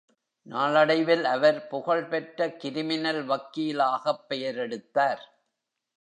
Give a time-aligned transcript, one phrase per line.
[0.47, 5.23] நாளடைவில் அவர் புகழ் பெற்ற கிரிமினல் வக்கீலாகப் பெயரெடுத்தார்.